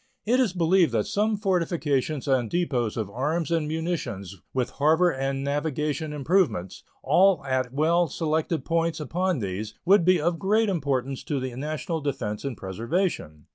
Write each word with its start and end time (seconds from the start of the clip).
It 0.25 0.39
is 0.39 0.51
believed 0.51 0.93
that 0.93 1.05
some 1.05 1.37
fortifications 1.37 2.27
and 2.27 2.49
depots 2.49 2.97
of 2.97 3.07
arms 3.11 3.51
and 3.51 3.67
munitions, 3.67 4.41
with 4.51 4.71
harbor 4.71 5.11
and 5.11 5.43
navigation 5.43 6.11
improvements, 6.11 6.81
all 7.03 7.45
at 7.45 7.71
well 7.71 8.07
selected 8.07 8.65
points 8.65 8.99
upon 8.99 9.37
these, 9.37 9.75
would 9.85 10.03
be 10.03 10.19
of 10.19 10.39
great 10.39 10.69
importance 10.69 11.23
to 11.25 11.39
the 11.39 11.55
national 11.55 12.01
defense 12.01 12.43
and 12.43 12.57
preservation. 12.57 13.45